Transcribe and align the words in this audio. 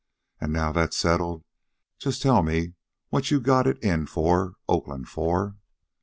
An' 0.39 0.51
now 0.51 0.71
that's 0.71 0.97
settled, 0.97 1.43
just 1.99 2.23
tell 2.23 2.41
me 2.41 2.73
what 3.09 3.29
you 3.29 3.39
got 3.39 3.67
it 3.67 3.77
in 3.83 4.07
for 4.07 4.55
Oakland 4.67 5.09
for." 5.09 5.57